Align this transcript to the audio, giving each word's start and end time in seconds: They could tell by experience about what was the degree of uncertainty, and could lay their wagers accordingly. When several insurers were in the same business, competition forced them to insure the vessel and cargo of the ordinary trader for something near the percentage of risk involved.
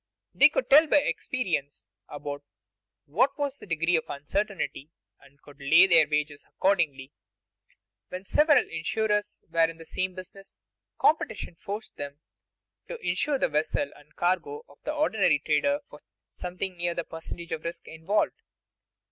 They 0.33 0.49
could 0.49 0.67
tell 0.67 0.87
by 0.87 0.97
experience 0.97 1.85
about 2.09 2.41
what 3.05 3.37
was 3.37 3.59
the 3.59 3.67
degree 3.67 3.95
of 3.95 4.09
uncertainty, 4.09 4.89
and 5.19 5.39
could 5.43 5.59
lay 5.59 5.85
their 5.85 6.07
wagers 6.07 6.43
accordingly. 6.47 7.11
When 8.09 8.25
several 8.25 8.67
insurers 8.67 9.39
were 9.47 9.69
in 9.69 9.77
the 9.77 9.85
same 9.85 10.15
business, 10.15 10.57
competition 10.97 11.53
forced 11.53 11.97
them 11.97 12.19
to 12.87 12.97
insure 13.07 13.37
the 13.37 13.47
vessel 13.47 13.91
and 13.95 14.15
cargo 14.15 14.65
of 14.67 14.81
the 14.81 14.91
ordinary 14.91 15.37
trader 15.37 15.81
for 15.87 16.01
something 16.31 16.77
near 16.77 16.95
the 16.95 17.03
percentage 17.03 17.51
of 17.51 17.63
risk 17.63 17.87
involved. 17.87 18.41